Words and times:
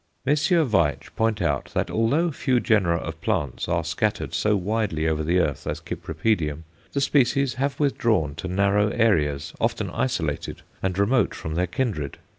Messrs. 0.25 0.67
Veitch 0.67 1.13
point 1.15 1.43
out 1.43 1.65
that 1.75 1.91
although 1.91 2.31
few 2.31 2.59
genera 2.59 2.97
of 2.97 3.21
plants 3.21 3.67
are 3.69 3.83
scattered 3.83 4.33
so 4.33 4.55
widely 4.55 5.07
over 5.07 5.23
the 5.23 5.37
earth 5.37 5.67
as 5.67 5.79
Cypripedium, 5.79 6.63
the 6.93 6.99
species 7.01 7.53
have 7.59 7.79
withdrawn 7.79 8.33
to 8.33 8.47
narrow 8.47 8.87
areas, 8.89 9.53
often 9.61 9.91
isolated, 9.91 10.63
and 10.81 10.97
remote 10.97 11.35
from 11.35 11.53
their 11.53 11.67
kindred. 11.67 12.17